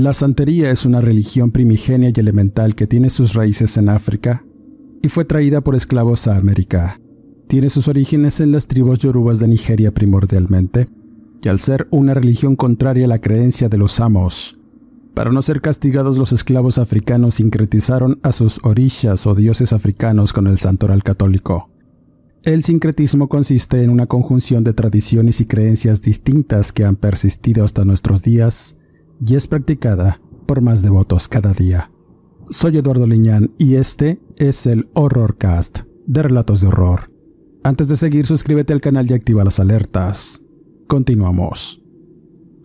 [0.00, 4.46] La santería es una religión primigenia y elemental que tiene sus raíces en África
[5.02, 6.98] y fue traída por esclavos a América.
[7.48, 10.88] Tiene sus orígenes en las tribus yorubas de Nigeria primordialmente,
[11.42, 14.58] y al ser una religión contraria a la creencia de los amos,
[15.12, 20.46] para no ser castigados los esclavos africanos sincretizaron a sus orishas o dioses africanos con
[20.46, 21.68] el santoral católico.
[22.42, 27.84] El sincretismo consiste en una conjunción de tradiciones y creencias distintas que han persistido hasta
[27.84, 28.76] nuestros días
[29.24, 31.90] y es practicada por más devotos cada día.
[32.50, 37.10] Soy Eduardo Liñán y este es el Horrorcast de Relatos de Horror.
[37.62, 40.42] Antes de seguir, suscríbete al canal y activa las alertas.
[40.88, 41.82] Continuamos.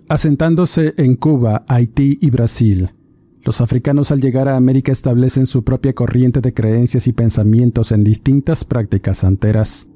[0.09, 2.92] Asentándose en Cuba, Haití y Brasil,
[3.44, 8.03] los africanos al llegar a América establecen su propia corriente de creencias y pensamientos en
[8.03, 9.88] distintas prácticas santeras,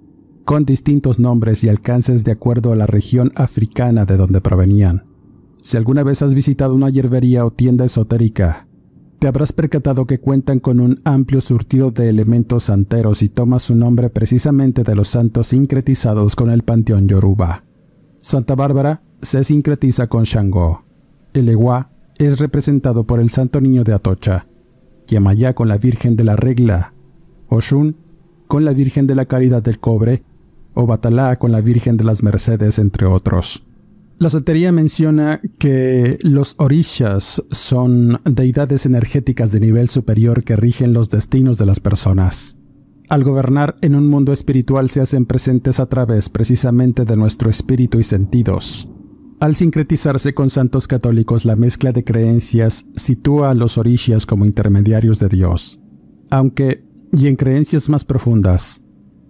[0.46, 5.09] con distintos nombres y alcances de acuerdo a la región africana de donde provenían.
[5.62, 8.68] Si alguna vez has visitado una hierbería o tienda esotérica,
[9.20, 13.76] te habrás percatado que cuentan con un amplio surtido de elementos santeros y toma su
[13.76, 17.66] nombre precisamente de los santos sincretizados con el panteón yoruba.
[18.20, 20.86] Santa Bárbara se sincretiza con Shango.
[21.34, 24.48] El Ewa es representado por el Santo Niño de Atocha,
[25.08, 26.94] Yamayá con la Virgen de la Regla,
[27.50, 27.98] Oshun
[28.48, 30.24] con la Virgen de la Caridad del Cobre,
[30.74, 33.69] o Batalá con la Virgen de las Mercedes, entre otros.
[34.20, 41.10] La santería menciona que los orishas son deidades energéticas de nivel superior que rigen los
[41.10, 42.58] destinos de las personas.
[43.08, 47.98] Al gobernar en un mundo espiritual se hacen presentes a través precisamente de nuestro espíritu
[47.98, 48.90] y sentidos.
[49.40, 55.20] Al sincretizarse con santos católicos, la mezcla de creencias sitúa a los orishas como intermediarios
[55.20, 55.80] de Dios,
[56.30, 58.82] aunque, y en creencias más profundas,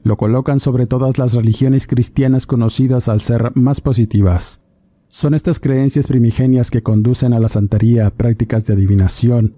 [0.01, 4.63] lo colocan sobre todas las religiones cristianas conocidas al ser más positivas
[5.09, 9.55] son estas creencias primigenias que conducen a la santería prácticas de adivinación,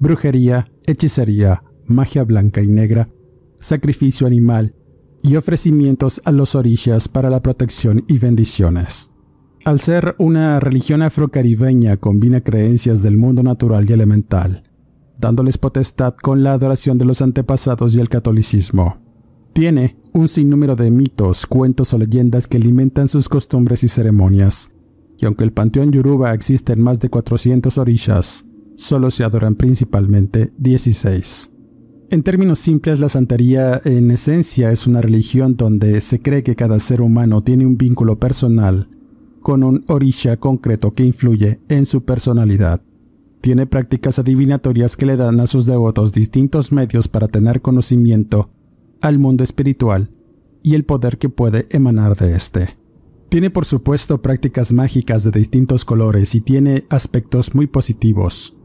[0.00, 3.10] brujería, hechicería, magia blanca y negra,
[3.60, 4.74] sacrificio animal
[5.22, 9.10] y ofrecimientos a los orishas para la protección y bendiciones.
[9.64, 14.62] Al ser una religión afrocaribeña combina creencias del mundo natural y elemental,
[15.18, 19.02] dándoles potestad con la adoración de los antepasados y el catolicismo.
[19.52, 24.70] Tiene un sinnúmero de mitos, cuentos o leyendas que alimentan sus costumbres y ceremonias,
[25.18, 30.52] y aunque el panteón Yoruba existe en más de 400 orishas, solo se adoran principalmente
[30.58, 31.50] 16.
[32.10, 36.78] En términos simples, la santería en esencia es una religión donde se cree que cada
[36.78, 38.88] ser humano tiene un vínculo personal
[39.40, 42.82] con un orisha concreto que influye en su personalidad.
[43.40, 48.50] Tiene prácticas adivinatorias que le dan a sus devotos distintos medios para tener conocimiento
[49.02, 50.10] al mundo espiritual
[50.62, 52.78] y el poder que puede emanar de éste.
[53.34, 58.56] Tiene por supuesto prácticas mágicas de distintos colores y tiene aspectos muy positivos,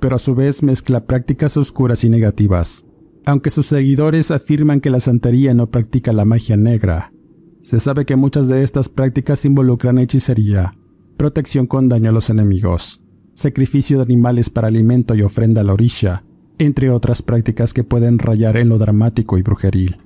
[0.00, 2.86] pero a su vez mezcla prácticas oscuras y negativas.
[3.26, 7.12] Aunque sus seguidores afirman que la santería no practica la magia negra,
[7.60, 10.72] se sabe que muchas de estas prácticas involucran hechicería,
[11.18, 13.02] protección con daño a los enemigos,
[13.34, 16.24] sacrificio de animales para alimento y ofrenda a la orisha,
[16.56, 19.98] entre otras prácticas que pueden rayar en lo dramático y brujeril.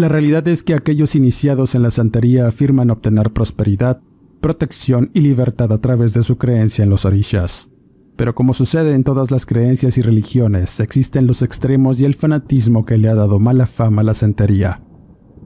[0.00, 4.00] La realidad es que aquellos iniciados en la santería afirman obtener prosperidad,
[4.40, 7.70] protección y libertad a través de su creencia en los orishas.
[8.16, 12.86] Pero como sucede en todas las creencias y religiones, existen los extremos y el fanatismo
[12.86, 14.82] que le ha dado mala fama a la santería.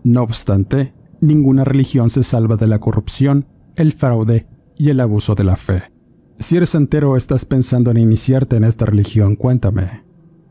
[0.05, 4.47] No obstante, ninguna religión se salva de la corrupción, el fraude
[4.79, 5.83] y el abuso de la fe.
[6.39, 10.05] Si eres santero o estás pensando en iniciarte en esta religión, cuéntame.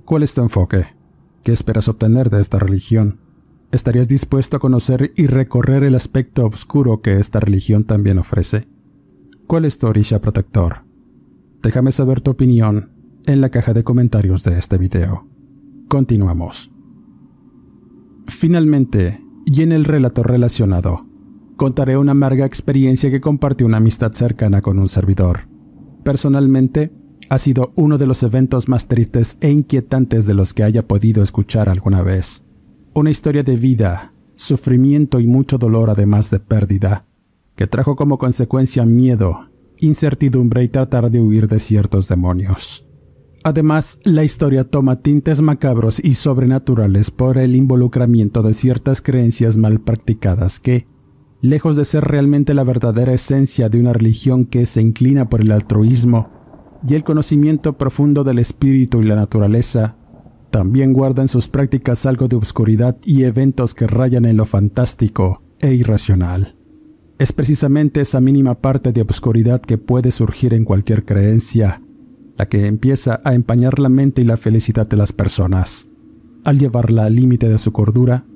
[0.03, 0.87] ¿Cuál es tu enfoque?
[1.41, 3.22] ¿Qué esperas obtener de esta religión?
[3.73, 8.67] ¿Estarías dispuesto a conocer y recorrer el aspecto oscuro que esta religión también ofrece?
[9.47, 10.85] ¿Cuál es tu orisha protector?
[11.63, 12.91] Déjame saber tu opinión
[13.25, 15.27] en la caja de comentarios de este video.
[15.87, 16.71] Continuamos.
[18.27, 21.07] Finalmente, y en el relato relacionado,
[21.55, 25.49] contaré una amarga experiencia que compartió una amistad cercana con un servidor.
[26.03, 26.93] Personalmente,
[27.27, 31.23] ha sido uno de los eventos más tristes e inquietantes de los que haya podido
[31.23, 32.45] escuchar alguna vez.
[32.95, 37.07] Una historia de vida, sufrimiento y mucho dolor además de pérdida,
[37.55, 39.49] que trajo como consecuencia miedo,
[39.79, 42.87] incertidumbre y tratar de huir de ciertos demonios.
[43.43, 49.81] Además, la historia toma tintes macabros y sobrenaturales por el involucramiento de ciertas creencias mal
[49.81, 50.85] practicadas que,
[51.41, 55.51] lejos de ser realmente la verdadera esencia de una religión que se inclina por el
[55.51, 56.29] altruismo
[56.87, 59.97] y el conocimiento profundo del espíritu y la naturaleza,
[60.53, 65.41] también guarda en sus prácticas algo de obscuridad y eventos que rayan en lo fantástico
[65.59, 66.55] e irracional.
[67.17, 71.81] Es precisamente esa mínima parte de obscuridad que puede surgir en cualquier creencia
[72.37, 75.87] la que empieza a empañar la mente y la felicidad de las personas,
[76.43, 78.27] al llevarla al límite de su cordura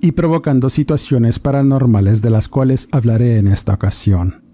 [0.00, 4.44] y provocando situaciones paranormales de las cuales hablaré en esta ocasión.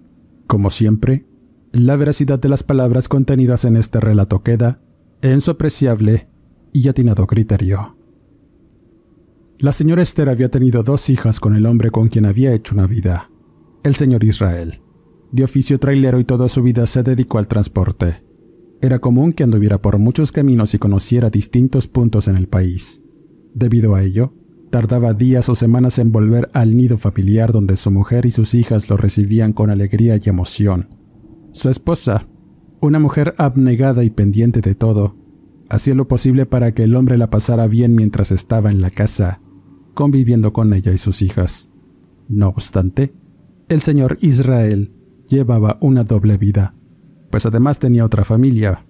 [0.49, 1.25] Como siempre,
[1.71, 4.81] la veracidad de las palabras contenidas en este relato queda
[5.21, 6.32] en su apreciable
[6.73, 7.97] y atinado criterio.
[9.59, 12.87] La señora Esther había tenido dos hijas con el hombre con quien había hecho una
[12.87, 13.31] vida,
[13.85, 14.83] el señor Israel.
[15.31, 18.25] De oficio trailero y toda su vida se dedicó al transporte.
[18.81, 23.03] Era común que anduviera por muchos caminos y conociera distintos puntos en el país.
[23.55, 24.35] Debido a ello,
[24.71, 28.89] tardaba días o semanas en volver al nido familiar donde su mujer y sus hijas
[28.91, 30.89] lo recibían con alegría y emoción.
[31.53, 32.27] Su esposa,
[32.81, 35.22] una mujer abnegada y pendiente de todo,
[35.73, 39.41] hacía lo posible para que el hombre la pasara bien mientras estaba en la casa,
[39.95, 41.71] conviviendo con ella y sus hijas.
[42.29, 43.13] No obstante,
[43.69, 44.93] el señor Israel
[45.29, 46.75] llevaba una doble vida
[47.33, 48.85] pues además tenía otra familia.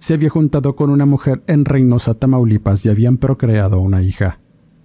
[0.00, 4.40] Se había juntado con una mujer en Reynosa, Tamaulipas, y habían procreado una hija.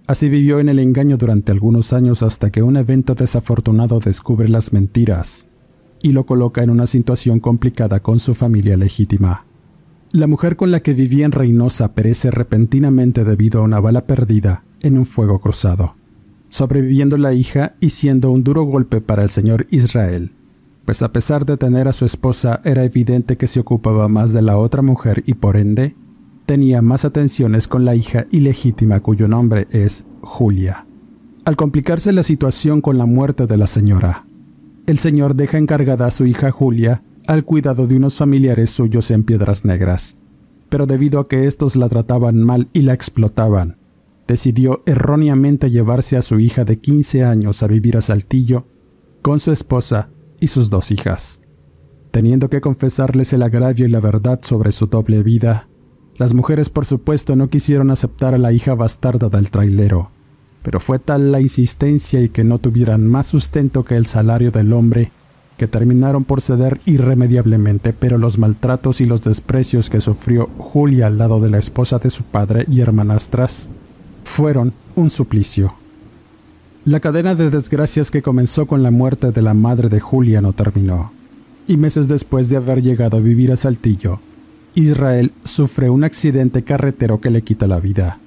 [0.06, 4.72] Así vivió en el engaño durante algunos años hasta que un evento desafortunado descubre las
[4.72, 5.48] mentiras
[6.02, 9.44] y lo coloca en una situación complicada con su familia legítima.
[10.14, 14.62] La mujer con la que vivía en Reynosa perece repentinamente debido a una bala perdida
[14.80, 15.96] en un fuego cruzado,
[16.48, 20.30] sobreviviendo la hija y siendo un duro golpe para el señor Israel,
[20.84, 24.42] pues a pesar de tener a su esposa era evidente que se ocupaba más de
[24.42, 25.96] la otra mujer y por ende
[26.46, 30.86] tenía más atenciones con la hija ilegítima cuyo nombre es Julia.
[31.44, 34.26] Al complicarse la situación con la muerte de la señora,
[34.86, 39.24] el señor deja encargada a su hija Julia al cuidado de unos familiares suyos en
[39.24, 40.18] Piedras Negras,
[40.68, 43.78] pero debido a que estos la trataban mal y la explotaban,
[44.26, 48.66] decidió erróneamente llevarse a su hija de 15 años a vivir a Saltillo
[49.22, 50.10] con su esposa
[50.40, 51.40] y sus dos hijas.
[52.10, 55.68] Teniendo que confesarles el agravio y la verdad sobre su doble vida,
[56.16, 60.10] las mujeres por supuesto no quisieron aceptar a la hija bastarda del trailero,
[60.62, 64.72] pero fue tal la insistencia y que no tuvieran más sustento que el salario del
[64.72, 65.10] hombre,
[65.56, 71.18] que terminaron por ceder irremediablemente, pero los maltratos y los desprecios que sufrió Julia al
[71.18, 73.70] lado de la esposa de su padre y hermanastras
[74.24, 75.74] fueron un suplicio.
[76.84, 80.52] La cadena de desgracias que comenzó con la muerte de la madre de Julia no
[80.52, 81.12] terminó,
[81.66, 84.20] y meses después de haber llegado a vivir a Saltillo,
[84.74, 88.18] Israel sufre un accidente carretero que le quita la vida,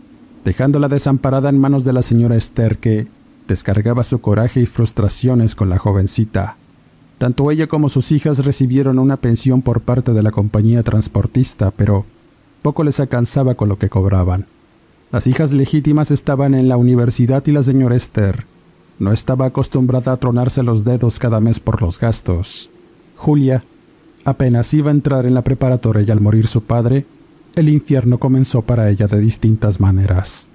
[0.46, 3.08] dejándola desamparada en manos de la señora Esther que
[3.48, 6.58] descargaba su coraje y frustraciones con la jovencita.
[7.18, 12.06] Tanto ella como sus hijas recibieron una pensión por parte de la compañía transportista, pero
[12.62, 14.46] poco les alcanzaba con lo que cobraban.
[15.12, 18.46] Las hijas legítimas estaban en la universidad y la señora Esther
[19.00, 22.70] no estaba acostumbrada a tronarse los dedos cada mes por los gastos.
[23.16, 23.64] Julia
[24.26, 27.06] apenas iba a entrar en la preparatoria y al morir su padre,
[27.56, 30.50] el infierno comenzó para ella de distintas maneras.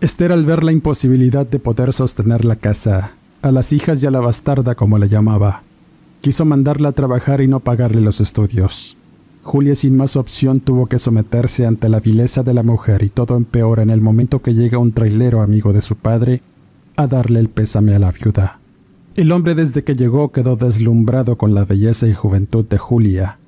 [0.00, 4.10] Esther al ver la imposibilidad de poder sostener la casa, a las hijas y a
[4.10, 5.62] la bastarda como le llamaba,
[6.20, 8.96] quiso mandarla a trabajar y no pagarle los estudios.
[9.42, 13.36] Julia sin más opción tuvo que someterse ante la vileza de la mujer y todo
[13.36, 16.42] empeora en el momento que llega un trailero amigo de su padre
[16.96, 18.60] a darle el pésame a la viuda.
[19.16, 23.38] El hombre desde que llegó quedó deslumbrado con la belleza y juventud de Julia.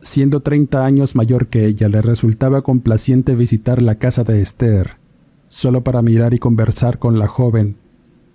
[0.00, 4.96] Siendo treinta años mayor que ella, le resultaba complaciente visitar la casa de Esther,
[5.48, 7.76] solo para mirar y conversar con la joven,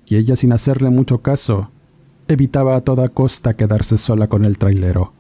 [0.06, 1.72] y ella sin hacerle mucho caso,
[2.28, 5.14] evitaba a toda costa quedarse sola con el trailero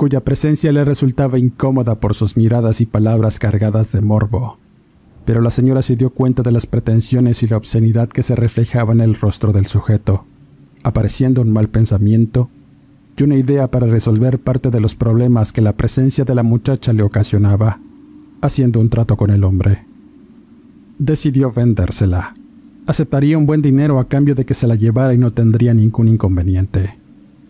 [0.00, 4.56] cuya presencia le resultaba incómoda por sus miradas y palabras cargadas de morbo.
[5.26, 8.94] Pero la señora se dio cuenta de las pretensiones y la obscenidad que se reflejaba
[8.94, 10.24] en el rostro del sujeto,
[10.84, 12.48] apareciendo un mal pensamiento
[13.14, 16.94] y una idea para resolver parte de los problemas que la presencia de la muchacha
[16.94, 17.78] le ocasionaba,
[18.40, 19.84] haciendo un trato con el hombre.
[20.98, 22.32] Decidió vendérsela.
[22.90, 26.08] Aceptaría un buen dinero a cambio de que se la llevara y no tendría ningún
[26.08, 26.98] inconveniente.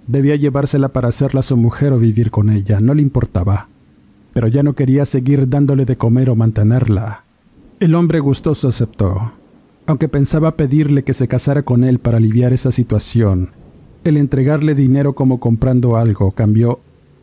[0.06, 3.70] Debía llevársela para hacerla su mujer o vivir con ella, no le importaba.
[4.34, 7.24] Pero ya no quería seguir dándole de comer o mantenerla.
[7.78, 9.32] El hombre gustoso aceptó,
[9.86, 13.48] aunque pensaba pedirle que se casara con él para aliviar esa situación.
[14.04, 16.80] El entregarle dinero como comprando algo cambió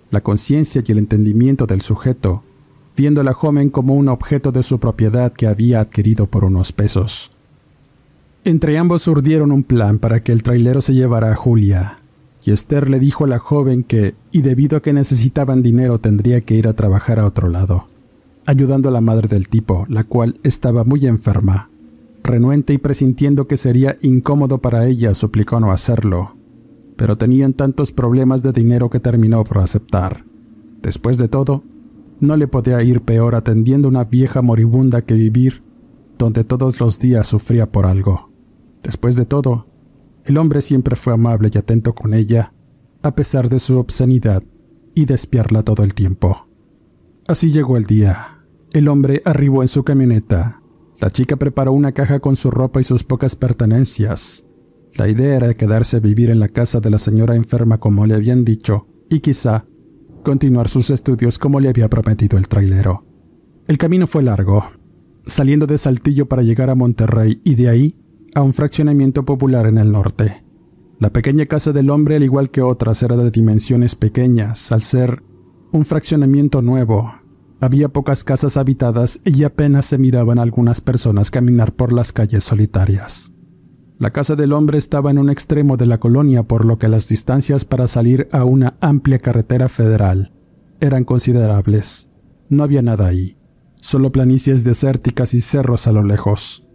[0.10, 2.42] la conciencia y el entendimiento del sujeto,
[2.96, 6.72] viendo a la joven como un objeto de su propiedad que había adquirido por unos
[6.72, 7.32] pesos.
[8.48, 11.98] Entre ambos urdieron un plan para que el trailero se llevara a Julia,
[12.46, 16.40] y Esther le dijo a la joven que, y debido a que necesitaban dinero, tendría
[16.40, 17.90] que ir a trabajar a otro lado,
[18.46, 21.70] ayudando a la madre del tipo, la cual estaba muy enferma.
[22.24, 26.38] Renuente y presintiendo que sería incómodo para ella, suplicó no hacerlo,
[26.96, 30.24] pero tenían tantos problemas de dinero que terminó por aceptar.
[30.82, 31.64] Después de todo,
[32.22, 35.64] no le podía ir peor atendiendo una vieja moribunda que vivir
[36.18, 38.37] donde todos los días sufría por algo.
[38.88, 39.68] Después de todo,
[40.24, 42.54] el hombre siempre fue amable y atento con ella,
[43.02, 44.42] a pesar de su obscenidad
[44.96, 46.48] y de espiarla todo el tiempo.
[47.28, 48.46] Así llegó el día.
[48.72, 50.62] El hombre arribó en su camioneta.
[51.02, 54.48] La chica preparó una caja con su ropa y sus pocas pertenencias.
[54.94, 58.16] La idea era quedarse a vivir en la casa de la señora enferma como le
[58.16, 59.66] habían dicho, y quizá
[60.24, 63.06] continuar sus estudios como le había prometido el trailero.
[63.68, 64.64] El camino fue largo,
[65.26, 68.07] saliendo de Saltillo para llegar a Monterrey y de ahí
[68.38, 70.44] a un fraccionamiento popular en el norte.
[71.00, 75.24] La pequeña casa del hombre, al igual que otras, era de dimensiones pequeñas, al ser
[75.72, 77.12] un fraccionamiento nuevo.
[77.60, 83.34] Había pocas casas habitadas y apenas se miraban algunas personas caminar por las calles solitarias.
[83.98, 87.10] La casa del hombre estaba en un extremo de la colonia, por lo que las
[87.10, 90.32] distancias para salir a una amplia carretera federal
[90.80, 92.12] eran considerables.
[92.50, 93.36] No había nada ahí,
[93.78, 96.68] solo planicies desérticas y cerros a lo lejos.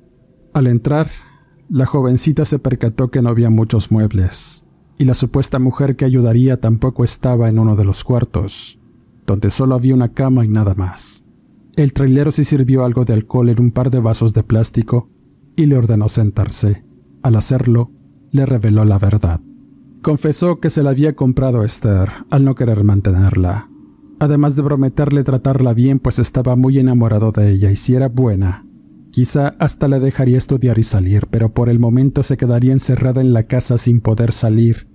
[0.54, 1.07] Al entrar,
[1.73, 4.67] la jovencita se percató que no había muchos muebles,
[4.99, 8.79] y la supuesta mujer que ayudaría tampoco estaba en uno de los cuartos,
[9.26, 11.25] donde solo había una cama y nada más.
[11.75, 15.09] El trailero se sirvió algo de alcohol en un par de vasos de plástico
[15.57, 16.85] y le ordenó sentarse.
[17.23, 17.91] Al hacerlo,
[18.33, 19.41] le reveló la verdad.
[20.02, 23.71] Confesó que se la había comprado a Esther al no querer mantenerla,
[24.19, 28.67] además de prometerle tratarla bien pues estaba muy enamorado de ella y si era buena,
[29.12, 33.35] Quizá hasta la dejaría estudiar y salir, pero por el momento se quedaría encerrada en
[33.35, 34.88] la casa sin poder salir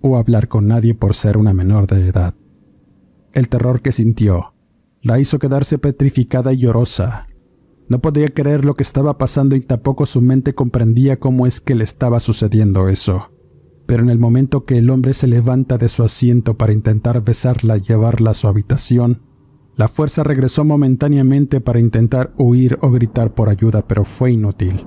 [0.00, 2.34] o hablar con nadie por ser una menor de edad.
[3.32, 4.54] El terror que sintió
[5.02, 7.26] la hizo quedarse petrificada y llorosa.
[7.88, 11.74] No podía creer lo que estaba pasando y tampoco su mente comprendía cómo es que
[11.74, 13.32] le estaba sucediendo eso.
[13.86, 17.76] Pero en el momento que el hombre se levanta de su asiento para intentar besarla
[17.76, 19.22] y llevarla a su habitación,
[19.76, 24.86] la fuerza regresó momentáneamente para intentar huir o gritar por ayuda, pero fue inútil.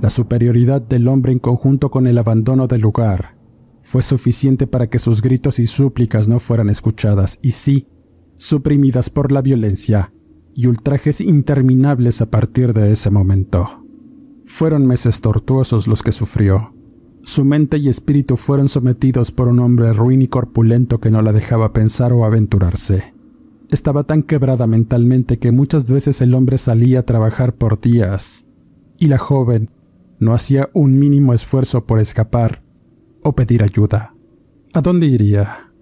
[0.00, 3.38] La superioridad del hombre en conjunto con el abandono del lugar
[3.80, 7.86] fue suficiente para que sus gritos y súplicas no fueran escuchadas y sí,
[8.34, 10.12] suprimidas por la violencia
[10.54, 13.84] y ultrajes interminables a partir de ese momento.
[14.46, 16.74] Fueron meses tortuosos los que sufrió.
[17.22, 21.32] Su mente y espíritu fueron sometidos por un hombre ruin y corpulento que no la
[21.32, 23.13] dejaba pensar o aventurarse.
[23.74, 28.46] Estaba tan quebrada mentalmente que muchas veces el hombre salía a trabajar por días
[29.00, 29.68] y la joven
[30.20, 32.62] no hacía un mínimo esfuerzo por escapar
[33.24, 34.14] o pedir ayuda.
[34.74, 35.72] ¿A dónde iría?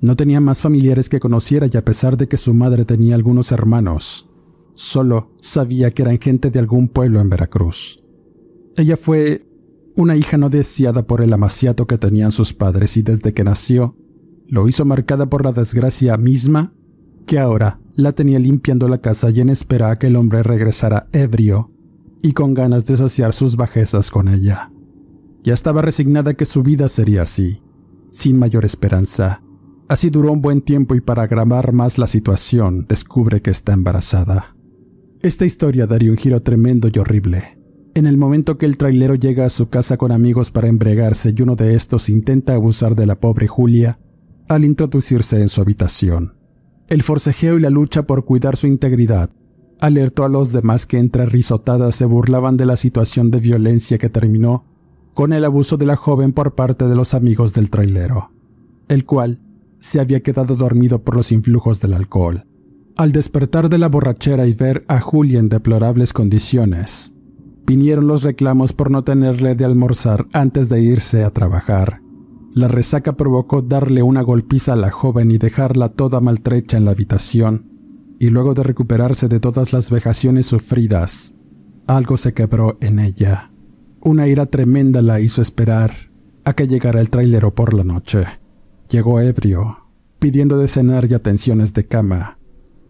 [0.00, 3.52] No tenía más familiares que conociera y a pesar de que su madre tenía algunos
[3.52, 4.28] hermanos,
[4.74, 8.02] solo sabía que eran gente de algún pueblo en Veracruz.
[8.76, 9.46] Ella fue
[9.94, 13.94] una hija no deseada por el amaciato que tenían sus padres y desde que nació
[14.48, 16.72] lo hizo marcada por la desgracia misma
[17.26, 21.08] que ahora la tenía limpiando la casa y en espera a que el hombre regresara
[21.12, 21.72] ebrio
[22.22, 24.72] y con ganas de saciar sus bajezas con ella.
[25.42, 27.62] Ya estaba resignada que su vida sería así,
[28.10, 29.42] sin mayor esperanza.
[29.88, 34.56] Así duró un buen tiempo y para agravar más la situación descubre que está embarazada.
[35.22, 37.58] Esta historia daría un giro tremendo y horrible.
[37.94, 41.42] En el momento que el trailero llega a su casa con amigos para embregarse y
[41.42, 43.98] uno de estos intenta abusar de la pobre Julia
[44.48, 46.35] al introducirse en su habitación.
[46.88, 49.30] El forcejeo y la lucha por cuidar su integridad
[49.80, 54.08] alertó a los demás que entre risotadas se burlaban de la situación de violencia que
[54.08, 54.64] terminó
[55.12, 58.30] con el abuso de la joven por parte de los amigos del trailero,
[58.88, 59.40] el cual
[59.80, 62.46] se había quedado dormido por los influjos del alcohol.
[62.96, 67.14] Al despertar de la borrachera y ver a Julia en deplorables condiciones,
[67.66, 72.00] vinieron los reclamos por no tenerle de almorzar antes de irse a trabajar.
[72.56, 76.92] La resaca provocó darle una golpiza a la joven y dejarla toda maltrecha en la
[76.92, 77.70] habitación,
[78.18, 81.34] y luego de recuperarse de todas las vejaciones sufridas,
[81.86, 83.52] algo se quebró en ella.
[84.00, 85.92] Una ira tremenda la hizo esperar
[86.46, 88.24] a que llegara el trailero por la noche.
[88.88, 92.38] Llegó ebrio, pidiendo de cenar y atenciones de cama,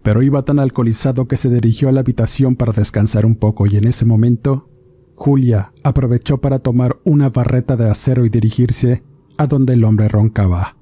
[0.04, 3.76] pero iba tan alcoholizado que se dirigió a la habitación para descansar un poco y
[3.76, 4.70] en ese momento,
[5.16, 9.02] Julia aprovechó para tomar una barreta de acero y dirigirse
[9.38, 10.76] a donde el hombre roncaba.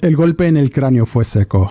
[0.00, 1.70] El golpe en el cráneo fue seco.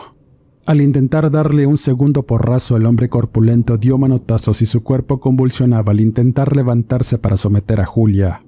[0.66, 5.94] Al intentar darle un segundo porrazo, el hombre corpulento dio manotazos y su cuerpo convulsionaba
[5.94, 8.42] al intentar levantarse para someter a Julia.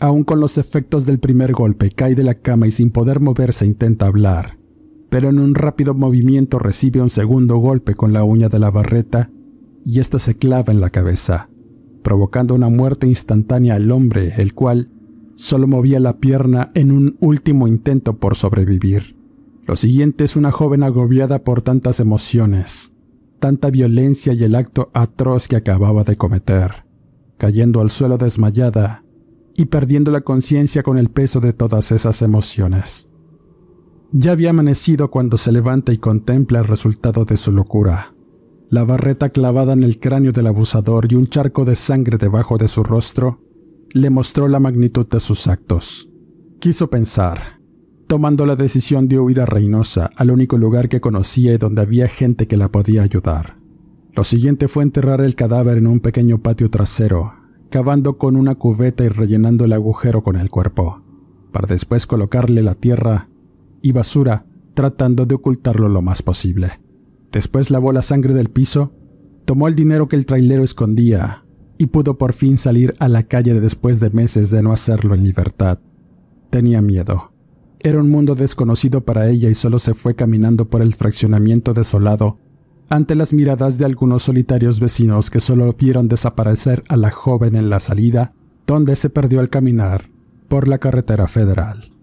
[0.00, 3.66] Aún con los efectos del primer golpe, cae de la cama y sin poder moverse
[3.66, 4.58] intenta hablar.
[5.10, 9.30] Pero en un rápido movimiento recibe un segundo golpe con la uña de la barreta
[9.84, 11.50] y ésta se clava en la cabeza,
[12.02, 14.90] provocando una muerte instantánea al hombre, el cual
[15.40, 19.16] Solo movía la pierna en un último intento por sobrevivir.
[19.66, 22.92] Lo siguiente es una joven agobiada por tantas emociones,
[23.38, 26.84] tanta violencia y el acto atroz que acababa de cometer,
[27.38, 29.02] cayendo al suelo desmayada
[29.56, 33.08] y perdiendo la conciencia con el peso de todas esas emociones.
[34.12, 38.14] Ya había amanecido cuando se levanta y contempla el resultado de su locura.
[38.68, 42.68] La barreta clavada en el cráneo del abusador y un charco de sangre debajo de
[42.68, 43.40] su rostro
[43.92, 46.08] le mostró la magnitud de sus actos.
[46.60, 47.60] Quiso pensar,
[48.06, 52.08] tomando la decisión de huir a Reynosa, al único lugar que conocía y donde había
[52.08, 53.58] gente que la podía ayudar.
[54.14, 57.32] Lo siguiente fue enterrar el cadáver en un pequeño patio trasero,
[57.70, 61.02] cavando con una cubeta y rellenando el agujero con el cuerpo,
[61.52, 63.28] para después colocarle la tierra
[63.82, 66.80] y basura, tratando de ocultarlo lo más posible.
[67.32, 68.92] Después lavó la sangre del piso,
[69.44, 71.44] tomó el dinero que el trailero escondía,
[71.80, 75.24] y pudo por fin salir a la calle después de meses de no hacerlo en
[75.24, 75.78] libertad.
[76.50, 77.32] Tenía miedo.
[77.78, 82.36] Era un mundo desconocido para ella y solo se fue caminando por el fraccionamiento desolado
[82.90, 87.70] ante las miradas de algunos solitarios vecinos que solo vieron desaparecer a la joven en
[87.70, 88.34] la salida,
[88.66, 90.10] donde se perdió al caminar
[90.48, 91.94] por la carretera federal.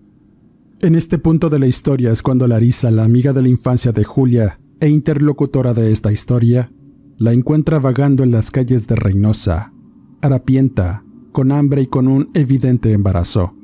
[0.79, 4.03] En este punto de la historia es cuando Larisa, la amiga de la infancia de
[4.03, 6.71] Julia e interlocutora de esta historia,
[7.19, 9.73] la encuentra vagando en las calles de Reynosa,
[10.21, 13.55] harapienta, con hambre y con un evidente embarazo.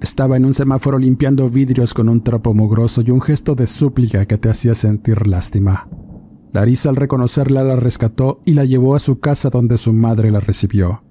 [0.00, 4.26] Estaba en un semáforo limpiando vidrios con un trapo mugroso y un gesto de súplica
[4.26, 5.88] que te hacía sentir lástima.
[6.52, 10.38] Larisa al reconocerla la rescató y la llevó a su casa donde su madre la
[10.38, 11.02] recibió.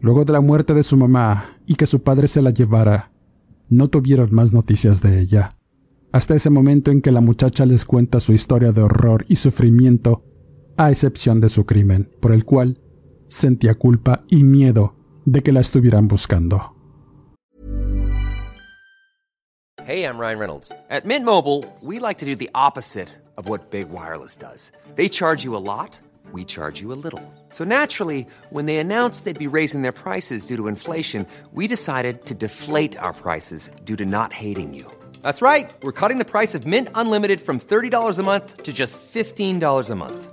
[0.00, 3.12] Luego de la muerte de su mamá y que su padre se la llevara,
[3.68, 5.56] no tuvieron más noticias de ella.
[6.12, 10.22] Hasta ese momento en que la muchacha les cuenta su historia de horror y sufrimiento
[10.76, 12.78] a excepción de su crimen, por el cual
[13.28, 16.76] sentía culpa y miedo de que la estuvieran buscando.
[19.86, 20.72] Hey, I'm Ryan Reynolds.
[20.90, 24.72] At Mint Mobile, we like to do the opposite of what Big Wireless does.
[24.96, 25.96] They charge you a lot,
[26.32, 27.22] we charge you a little.
[27.50, 32.24] So naturally, when they announced they'd be raising their prices due to inflation, we decided
[32.24, 34.90] to deflate our prices due to not hating you.
[35.22, 35.72] That's right.
[35.82, 39.94] We're cutting the price of Mint Unlimited from $30 a month to just $15 a
[39.94, 40.32] month.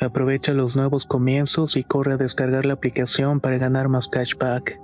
[0.00, 4.78] Aprovecha los nuevos comienzos y corre a descargar la aplicación para ganar más cashback.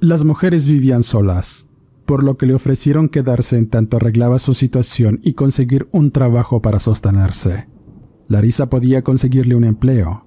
[0.00, 1.68] Las mujeres vivían solas,
[2.06, 6.62] por lo que le ofrecieron quedarse en tanto arreglaba su situación y conseguir un trabajo
[6.62, 7.68] para sostenerse.
[8.28, 10.26] Larisa podía conseguirle un empleo.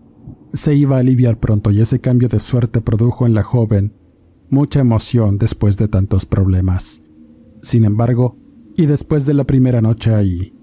[0.53, 4.02] Se iba a aliviar pronto y ese cambio de suerte produjo en la joven
[4.53, 7.01] mucha emoción después de tantos problemas.
[7.61, 8.37] Sin embargo,
[8.77, 10.53] y después de la primera noche ahí,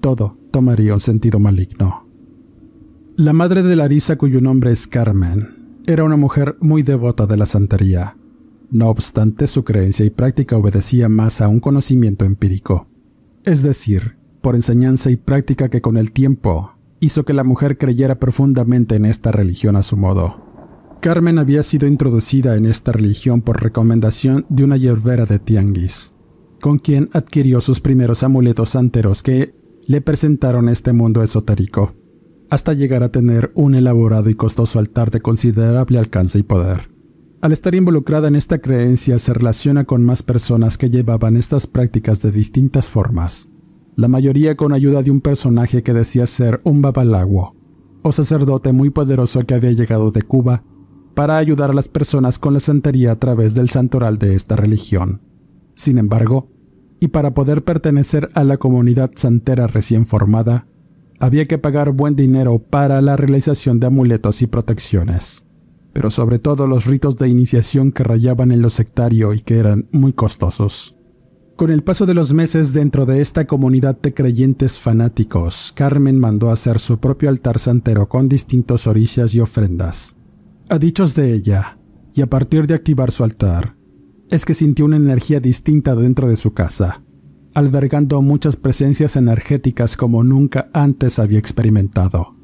[0.00, 2.08] todo tomaría un sentido maligno.
[3.16, 7.46] La madre de Larisa, cuyo nombre es Carmen, era una mujer muy devota de la
[7.46, 8.16] santería.
[8.70, 12.88] No obstante, su creencia y práctica obedecía más a un conocimiento empírico,
[13.44, 18.18] es decir, por enseñanza y práctica que con el tiempo hizo que la mujer creyera
[18.18, 20.43] profundamente en esta religión a su modo.
[21.04, 26.14] Carmen había sido introducida en esta religión por recomendación de una yerbera de Tianguis,
[26.62, 29.54] con quien adquirió sus primeros amuletos santeros que
[29.86, 31.94] le presentaron este mundo esotérico,
[32.48, 36.90] hasta llegar a tener un elaborado y costoso altar de considerable alcance y poder.
[37.42, 42.22] Al estar involucrada en esta creencia se relaciona con más personas que llevaban estas prácticas
[42.22, 43.50] de distintas formas,
[43.94, 47.54] la mayoría con ayuda de un personaje que decía ser un babalago,
[48.00, 50.64] o sacerdote muy poderoso que había llegado de Cuba
[51.14, 55.20] para ayudar a las personas con la santería a través del santoral de esta religión.
[55.72, 56.50] Sin embargo,
[57.00, 60.66] y para poder pertenecer a la comunidad santera recién formada,
[61.20, 65.46] había que pagar buen dinero para la realización de amuletos y protecciones,
[65.92, 69.88] pero sobre todo los ritos de iniciación que rayaban en lo sectario y que eran
[69.92, 70.96] muy costosos.
[71.56, 76.50] Con el paso de los meses dentro de esta comunidad de creyentes fanáticos, Carmen mandó
[76.50, 80.16] hacer su propio altar santero con distintos orillas y ofrendas,
[80.68, 81.78] a dichos de ella,
[82.14, 83.76] y a partir de activar su altar,
[84.30, 87.02] es que sintió una energía distinta dentro de su casa,
[87.54, 92.34] albergando muchas presencias energéticas como nunca antes había experimentado.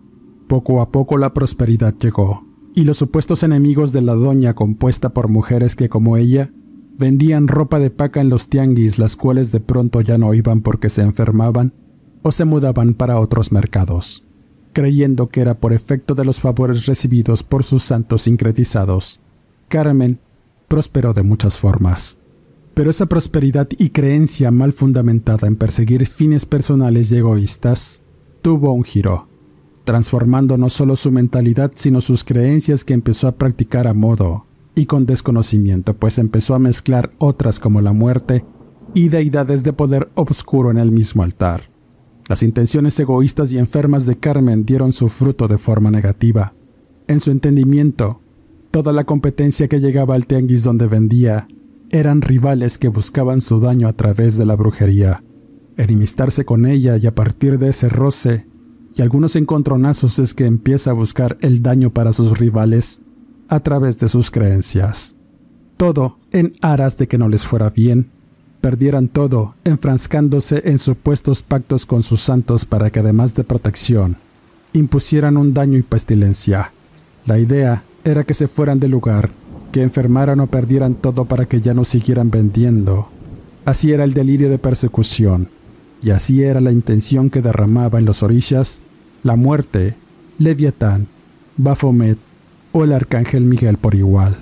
[0.48, 5.28] Poco a poco la prosperidad llegó, y los supuestos enemigos de la doña compuesta por
[5.28, 6.52] mujeres que como ella
[6.98, 10.90] vendían ropa de paca en los tianguis, las cuales de pronto ya no iban porque
[10.90, 11.72] se enfermaban
[12.22, 14.29] o se mudaban para otros mercados
[14.72, 19.20] creyendo que era por efecto de los favores recibidos por sus santos sincretizados.
[19.68, 20.20] Carmen
[20.68, 22.18] prosperó de muchas formas.
[22.74, 28.02] Pero esa prosperidad y creencia mal fundamentada en perseguir fines personales y egoístas
[28.42, 29.28] tuvo un giro,
[29.84, 34.86] transformando no solo su mentalidad sino sus creencias que empezó a practicar a modo y
[34.86, 38.44] con desconocimiento, pues empezó a mezclar otras como la muerte
[38.94, 41.69] y deidades de poder obscuro en el mismo altar.
[42.30, 46.54] Las intenciones egoístas y enfermas de Carmen dieron su fruto de forma negativa.
[47.08, 48.20] En su entendimiento,
[48.70, 51.48] toda la competencia que llegaba al tianguis donde vendía
[51.90, 55.24] eran rivales que buscaban su daño a través de la brujería.
[55.76, 58.46] Enemistarse con ella y a partir de ese roce
[58.94, 63.00] y algunos encontronazos es que empieza a buscar el daño para sus rivales
[63.48, 65.16] a través de sus creencias.
[65.76, 68.12] Todo en aras de que no les fuera bien
[68.60, 74.18] perdieran todo, enfrascándose en supuestos pactos con sus santos para que además de protección,
[74.72, 76.72] impusieran un daño y pestilencia.
[77.26, 79.30] La idea era que se fueran del lugar,
[79.72, 83.08] que enfermaran o perdieran todo para que ya no siguieran vendiendo.
[83.64, 85.48] Así era el delirio de persecución,
[86.02, 88.82] y así era la intención que derramaba en los orillas
[89.22, 89.96] la muerte,
[90.38, 91.08] Leviatán,
[91.56, 92.18] Baphomet
[92.72, 94.38] o el arcángel Miguel por igual.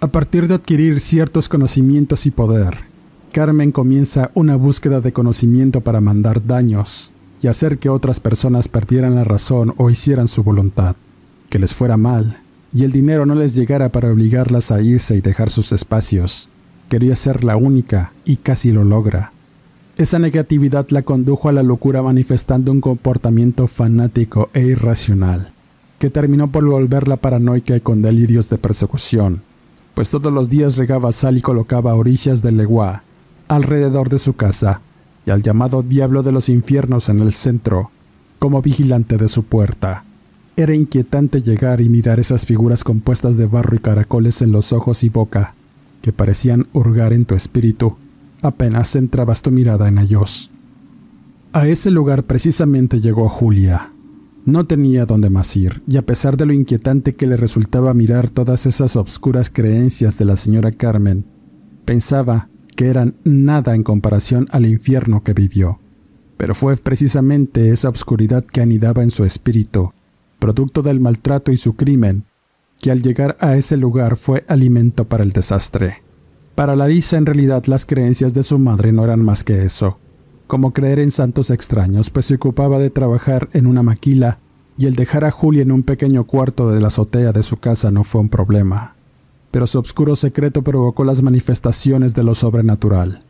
[0.00, 2.93] A partir de adquirir ciertos conocimientos y poder,
[3.34, 9.16] Carmen comienza una búsqueda de conocimiento para mandar daños y hacer que otras personas perdieran
[9.16, 10.94] la razón o hicieran su voluntad,
[11.48, 12.38] que les fuera mal
[12.72, 16.48] y el dinero no les llegara para obligarlas a irse y dejar sus espacios.
[16.88, 19.32] Quería ser la única y casi lo logra.
[19.96, 25.52] Esa negatividad la condujo a la locura manifestando un comportamiento fanático e irracional,
[25.98, 29.42] que terminó por volverla paranoica y con delirios de persecución,
[29.94, 33.02] pues todos los días regaba sal y colocaba orillas de legua
[33.48, 34.80] alrededor de su casa
[35.26, 37.90] y al llamado Diablo de los Infiernos en el centro,
[38.38, 40.04] como vigilante de su puerta.
[40.56, 45.02] Era inquietante llegar y mirar esas figuras compuestas de barro y caracoles en los ojos
[45.02, 45.54] y boca,
[46.02, 47.96] que parecían hurgar en tu espíritu
[48.44, 50.50] apenas centrabas tu mirada en ellos.
[51.52, 53.90] A ese lugar precisamente llegó Julia.
[54.44, 58.28] No tenía dónde más ir, y a pesar de lo inquietante que le resultaba mirar
[58.28, 61.24] todas esas obscuras creencias de la señora Carmen,
[61.86, 65.80] pensaba que eran nada en comparación al infierno que vivió.
[66.36, 69.92] Pero fue precisamente esa obscuridad que anidaba en su espíritu,
[70.38, 72.24] producto del maltrato y su crimen,
[72.80, 76.02] que al llegar a ese lugar fue alimento para el desastre.
[76.54, 79.98] Para Larisa en realidad las creencias de su madre no eran más que eso,
[80.46, 84.38] como creer en santos extraños, pues se ocupaba de trabajar en una maquila
[84.76, 87.90] y el dejar a Julia en un pequeño cuarto de la azotea de su casa
[87.90, 88.93] no fue un problema.
[89.54, 93.22] Pero su oscuro secreto provocó las manifestaciones de lo sobrenatural.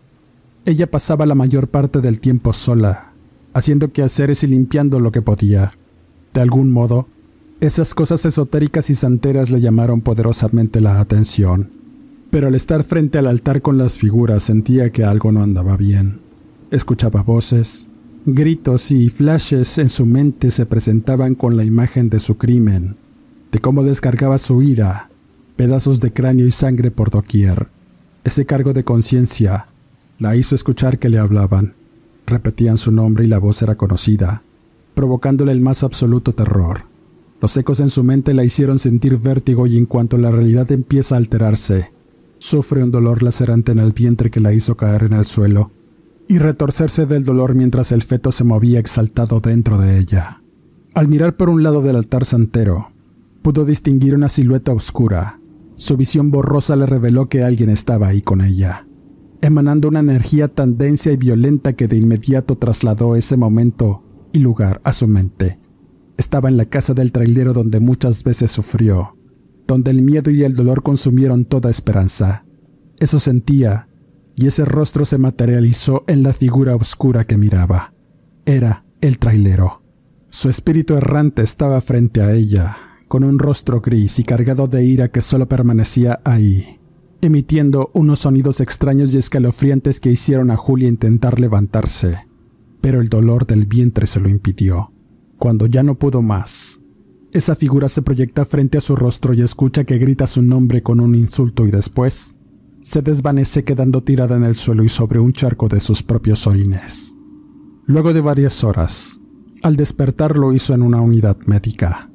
[0.65, 3.13] Ella pasaba la mayor parte del tiempo sola,
[3.53, 5.73] haciendo quehaceres y limpiando lo que podía.
[6.33, 7.09] De algún modo,
[7.61, 11.71] esas cosas esotéricas y santeras le llamaron poderosamente la atención.
[12.31, 16.23] Pero al estar frente al altar con las figuras sentía que algo no andaba bien.
[16.71, 17.91] Escuchaba voces,
[18.25, 22.97] gritos y flashes en su mente se presentaban con la imagen de su crimen,
[23.53, 25.11] de cómo descargaba su ira,
[25.57, 27.69] pedazos de cráneo y sangre por doquier.
[28.25, 29.69] Ese cargo de conciencia
[30.19, 31.75] la hizo escuchar que le hablaban.
[32.27, 34.43] Repetían su nombre y la voz era conocida,
[34.95, 36.87] provocándole el más absoluto terror.
[37.41, 41.15] Los ecos en su mente la hicieron sentir vértigo y en cuanto la realidad empieza
[41.15, 41.93] a alterarse,
[42.39, 45.71] sufre un dolor lacerante en el vientre que la hizo caer en el suelo
[46.29, 50.43] y retorcerse del dolor mientras el feto se movía exaltado dentro de ella.
[50.95, 52.93] Al mirar por un lado del altar santero,
[53.43, 55.41] pudo distinguir una silueta oscura.
[55.77, 58.87] Su visión borrosa le reveló que alguien estaba ahí con ella,
[59.41, 64.81] emanando una energía tan densa y violenta que de inmediato trasladó ese momento y lugar
[64.85, 65.59] a su mente.
[66.17, 69.17] Estaba en la casa del trailero donde muchas veces sufrió,
[69.67, 72.45] donde el miedo y el dolor consumieron toda esperanza.
[72.99, 73.89] Eso sentía
[74.37, 77.95] y ese rostro se materializó en la figura oscura que miraba.
[78.47, 79.83] Era el trailero.
[80.31, 82.77] Su espíritu errante estaba frente a ella,
[83.09, 86.81] con un rostro gris y cargado de ira que solo permanecía ahí,
[87.21, 92.27] emitiendo unos sonidos extraños y escalofriantes que hicieron a Julia intentar levantarse,
[92.81, 94.93] pero el dolor del vientre se lo impidió.
[95.39, 96.81] Cuando ya no pudo más,
[97.33, 101.01] esa figura se proyecta frente a su rostro y escucha que grita su nombre con
[101.01, 102.37] un insulto y después
[102.81, 107.17] se desvanece quedando tirada en el suelo y sobre un charco de sus propios orines.
[107.87, 109.21] Luego de varias horas,
[109.63, 112.11] al despertar lo hizo en una unidad médica,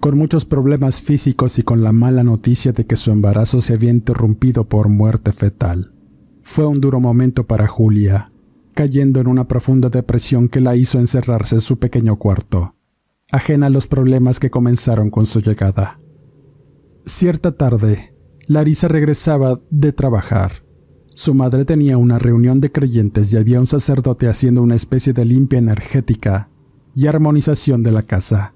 [0.00, 3.90] con muchos problemas físicos y con la mala noticia de que su embarazo se había
[3.90, 5.92] interrumpido por muerte fetal.
[6.42, 8.32] Fue un duro momento para Julia,
[8.74, 12.76] cayendo en una profunda depresión que la hizo encerrarse en su pequeño cuarto,
[13.30, 16.00] ajena a los problemas que comenzaron con su llegada.
[17.04, 18.14] Cierta tarde,
[18.46, 20.64] Larisa regresaba de trabajar.
[21.14, 25.26] Su madre tenía una reunión de creyentes y había un sacerdote haciendo una especie de
[25.26, 26.48] limpia energética
[26.94, 28.54] y armonización de la casa.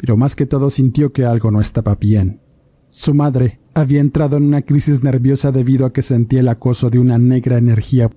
[0.00, 2.40] Pero más que todo sintió que algo no estaba bien.
[2.88, 6.98] Su madre había entrado en una crisis nerviosa debido a que sentía el acoso de
[6.98, 8.10] una negra energía,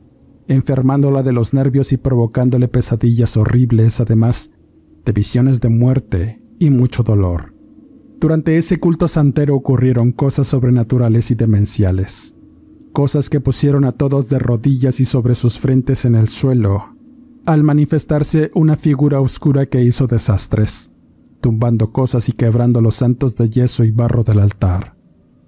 [0.47, 4.51] enfermándola de los nervios y provocándole pesadillas horribles, además
[5.03, 7.53] de visiones de muerte y mucho dolor.
[8.19, 12.35] Durante ese culto santero ocurrieron cosas sobrenaturales y demenciales,
[12.93, 16.95] cosas que pusieron a todos de rodillas y sobre sus frentes en el suelo,
[17.45, 20.92] al manifestarse una figura oscura que hizo desastres,
[21.43, 24.95] tumbando cosas y quebrando los santos de yeso y barro del altar.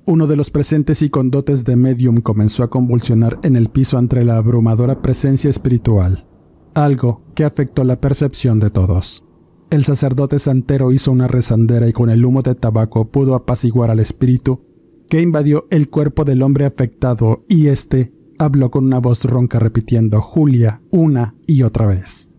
[0.05, 3.97] Uno de los presentes y con dotes de medium comenzó a convulsionar en el piso
[3.97, 6.27] ante la abrumadora presencia espiritual,
[6.73, 9.23] algo que afectó la percepción de todos.
[9.69, 14.01] El sacerdote santero hizo una rezandera y con el humo de tabaco pudo apaciguar al
[14.01, 14.65] espíritu
[15.09, 20.21] que invadió el cuerpo del hombre afectado y éste habló con una voz ronca repitiendo
[20.21, 22.29] Julia una y otra vez,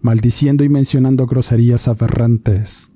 [0.00, 2.91] maldiciendo y mencionando groserías aberrantes.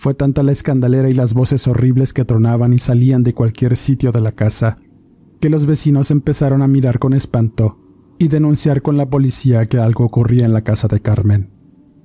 [0.00, 4.12] Fue tanta la escandalera y las voces horribles que tronaban y salían de cualquier sitio
[4.12, 4.78] de la casa,
[5.42, 7.78] que los vecinos empezaron a mirar con espanto
[8.18, 11.50] y denunciar con la policía que algo ocurría en la casa de Carmen.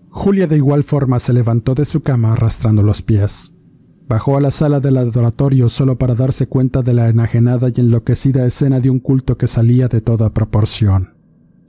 [0.10, 3.56] Julia de igual forma se levantó de su cama arrastrando los pies.
[4.10, 8.46] Bajó a la sala del adoratorio solo para darse cuenta de la enajenada y enloquecida
[8.46, 11.16] escena de un culto que salía de toda proporción.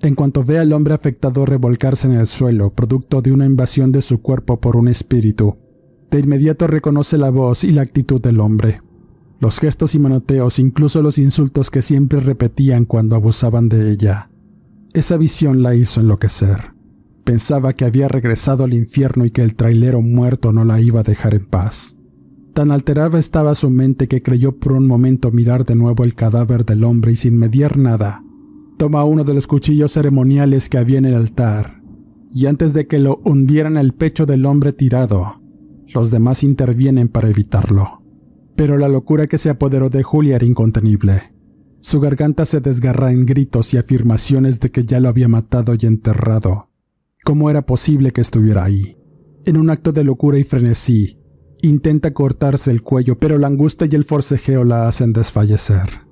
[0.01, 4.03] En cuanto ve al hombre afectado revolcarse en el suelo, producto de una invasión de
[4.03, 5.59] su cuerpo por un espíritu,
[6.11, 8.83] de inmediato reconoce la voz y la actitud del hombre.
[9.41, 14.31] Los gestos y manoteos, incluso los insultos que siempre repetían cuando abusaban de ella.
[14.95, 16.73] Esa visión la hizo enloquecer.
[17.25, 21.05] Pensaba que había regresado al infierno y que el trailero muerto no la iba a
[21.05, 21.97] dejar en paz.
[22.55, 26.65] Tan alterada estaba su mente que creyó por un momento mirar de nuevo el cadáver
[26.65, 28.23] del hombre y sin mediar nada,
[28.79, 31.83] toma uno de los cuchillos ceremoniales que había en el altar
[32.33, 35.41] y antes de que lo hundieran el pecho del hombre tirado,
[35.95, 38.03] los demás intervienen para evitarlo.
[38.57, 41.35] Pero la locura que se apoderó de Julia era incontenible.
[41.81, 45.87] Su garganta se desgarra en gritos y afirmaciones de que ya lo había matado y
[45.87, 46.71] enterrado.
[47.25, 48.97] ¿Cómo era posible que estuviera ahí?
[49.45, 51.21] En un acto de locura y frenesí,
[51.63, 56.07] intenta cortarse el cuello, pero la angustia y el forcejeo la hacen desfallecer.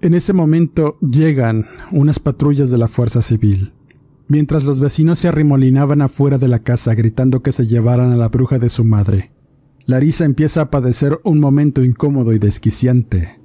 [0.00, 3.75] En ese momento llegan unas patrullas de la Fuerza Civil.
[4.28, 8.28] Mientras los vecinos se arrimolinaban afuera de la casa gritando que se llevaran a la
[8.28, 9.32] bruja de su madre,
[9.86, 13.40] Larisa empieza a padecer un momento incómodo y desquiciante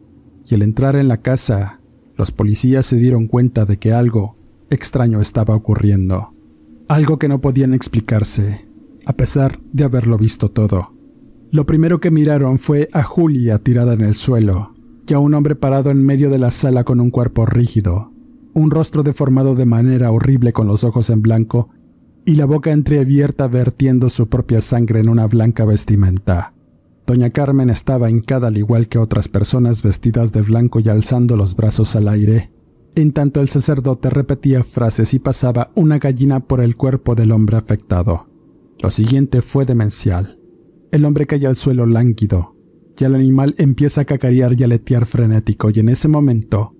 [0.51, 1.79] y al entrar en la casa,
[2.17, 4.35] los policías se dieron cuenta de que algo
[4.69, 6.33] extraño estaba ocurriendo,
[6.89, 8.67] algo que no podían explicarse,
[9.05, 10.93] a pesar de haberlo visto todo.
[11.51, 14.73] Lo primero que miraron fue a Julia tirada en el suelo,
[15.07, 18.10] y a un hombre parado en medio de la sala con un cuerpo rígido,
[18.53, 21.69] un rostro deformado de manera horrible con los ojos en blanco
[22.25, 26.53] y la boca entreabierta vertiendo su propia sangre en una blanca vestimenta.
[27.07, 31.55] Doña Carmen estaba hincada al igual que otras personas vestidas de blanco y alzando los
[31.55, 32.51] brazos al aire.
[32.95, 37.57] En tanto el sacerdote repetía frases y pasaba una gallina por el cuerpo del hombre
[37.57, 38.27] afectado.
[38.79, 40.39] Lo siguiente fue demencial.
[40.91, 42.55] El hombre cae al suelo lánguido,
[42.97, 46.75] y el animal empieza a cacarear y aletear frenético, y en ese momento,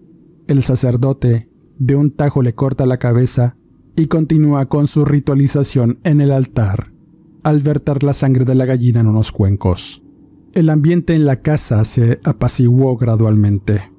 [0.47, 1.50] el sacerdote
[1.81, 3.57] de un tajo le corta la cabeza
[3.95, 6.93] y continúa con su ritualización en el altar,
[7.41, 10.03] al verter la sangre de la gallina en unos cuencos.
[10.53, 13.91] El ambiente en la casa se apaciguó gradualmente.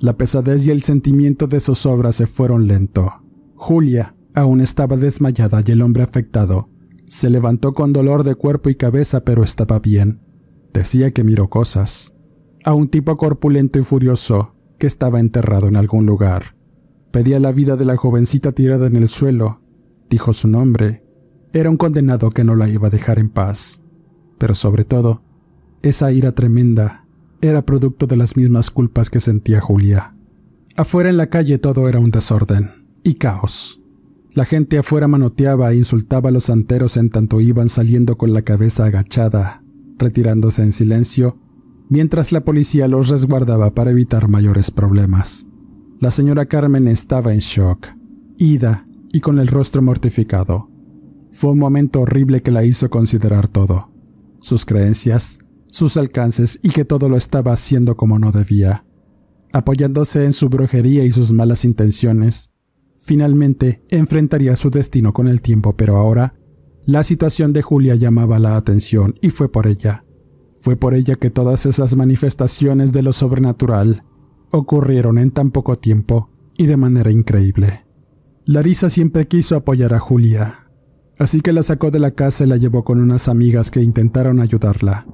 [0.00, 3.22] La pesadez y el sentimiento de zozobra se fueron lento.
[3.54, 6.70] Julia aún estaba desmayada y el hombre afectado
[7.06, 10.20] se levantó con dolor de cuerpo y cabeza, pero estaba bien.
[10.74, 12.12] Decía que miró cosas.
[12.64, 16.57] A un tipo corpulento y furioso que estaba enterrado en algún lugar.
[17.10, 19.60] Pedía la vida de la jovencita tirada en el suelo.
[20.10, 21.04] Dijo su nombre.
[21.52, 23.82] Era un condenado que no la iba a dejar en paz.
[24.38, 25.22] Pero sobre todo,
[25.82, 27.06] esa ira tremenda
[27.40, 30.14] era producto de las mismas culpas que sentía Julia.
[30.76, 32.70] Afuera en la calle todo era un desorden
[33.02, 33.80] y caos.
[34.32, 38.42] La gente afuera manoteaba e insultaba a los santeros en tanto iban saliendo con la
[38.42, 39.62] cabeza agachada,
[39.98, 41.38] retirándose en silencio,
[41.88, 45.48] mientras la policía los resguardaba para evitar mayores problemas.
[46.00, 47.88] La señora Carmen estaba en shock,
[48.36, 50.70] ida y con el rostro mortificado.
[51.32, 53.90] Fue un momento horrible que la hizo considerar todo.
[54.38, 58.84] Sus creencias, sus alcances y que todo lo estaba haciendo como no debía.
[59.52, 62.52] Apoyándose en su brujería y sus malas intenciones,
[63.00, 66.32] finalmente enfrentaría su destino con el tiempo, pero ahora
[66.84, 70.04] la situación de Julia llamaba la atención y fue por ella.
[70.54, 74.04] Fue por ella que todas esas manifestaciones de lo sobrenatural
[74.50, 77.84] ocurrieron en tan poco tiempo y de manera increíble.
[78.44, 80.70] Larisa siempre quiso apoyar a Julia,
[81.18, 84.40] así que la sacó de la casa y la llevó con unas amigas que intentaron
[84.40, 85.06] ayudarla.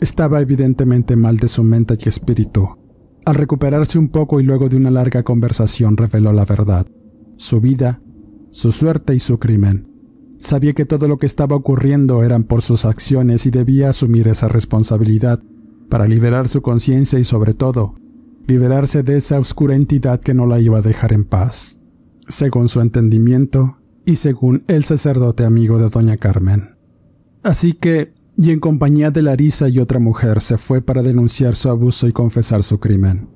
[0.00, 2.68] Estaba evidentemente mal de su mente y espíritu.
[3.24, 6.86] Al recuperarse un poco y luego de una larga conversación reveló la verdad.
[7.36, 8.00] Su vida,
[8.50, 9.86] su suerte y su crimen.
[10.38, 14.48] Sabía que todo lo que estaba ocurriendo eran por sus acciones y debía asumir esa
[14.48, 15.42] responsabilidad
[15.90, 17.96] para liberar su conciencia y sobre todo,
[18.48, 21.80] liberarse de esa oscura entidad que no la iba a dejar en paz,
[22.28, 26.76] según su entendimiento y según el sacerdote amigo de doña Carmen.
[27.42, 31.68] Así que y en compañía de Larisa y otra mujer se fue para denunciar su
[31.68, 33.28] abuso y confesar su crimen.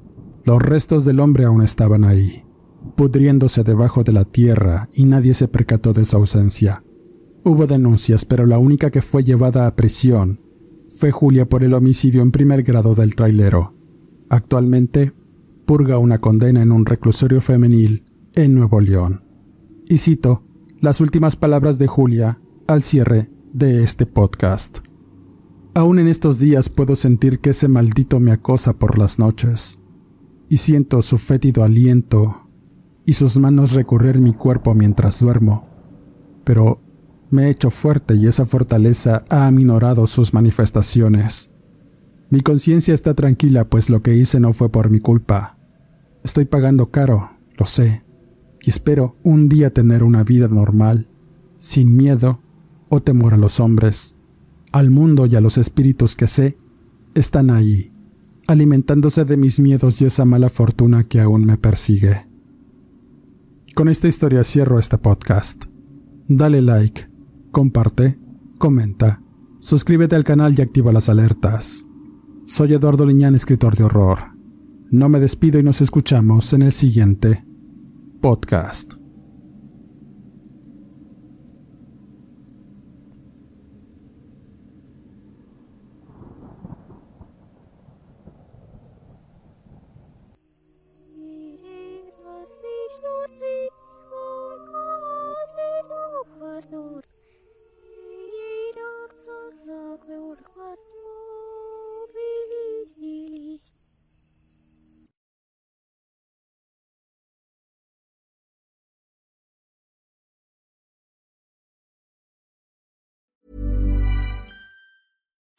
[0.44, 2.44] Los restos del hombre aún estaban ahí,
[2.96, 6.84] pudriéndose debajo de la tierra y nadie se percató de su ausencia.
[7.44, 10.40] Hubo denuncias, pero la única que fue llevada a prisión
[10.86, 13.74] fue Julia por el homicidio en primer grado del trailero.
[14.32, 15.12] Actualmente,
[15.66, 19.24] purga una condena en un reclusorio femenil en Nuevo León.
[19.86, 20.42] Y cito
[20.80, 24.78] las últimas palabras de Julia al cierre de este podcast.
[25.74, 29.80] Aún en estos días puedo sentir que ese maldito me acosa por las noches,
[30.48, 32.48] y siento su fétido aliento
[33.04, 35.68] y sus manos recorrer mi cuerpo mientras duermo,
[36.44, 36.80] pero
[37.28, 41.51] me he hecho fuerte y esa fortaleza ha aminorado sus manifestaciones.
[42.32, 45.58] Mi conciencia está tranquila pues lo que hice no fue por mi culpa.
[46.24, 48.04] Estoy pagando caro, lo sé,
[48.62, 51.08] y espero un día tener una vida normal,
[51.58, 52.40] sin miedo
[52.88, 54.16] o temor a los hombres
[54.72, 56.56] al mundo y a los espíritus que sé,
[57.14, 57.92] están ahí,
[58.46, 62.26] alimentándose de mis miedos y esa mala fortuna que aún me persigue.
[63.74, 65.64] Con esta historia cierro este podcast.
[66.26, 67.06] Dale like,
[67.50, 68.18] comparte,
[68.56, 69.20] comenta,
[69.60, 71.86] suscríbete al canal y activa las alertas.
[72.44, 74.18] Soy Eduardo Liñán, escritor de horror.
[74.90, 77.44] No me despido y nos escuchamos en el siguiente
[78.20, 79.01] podcast.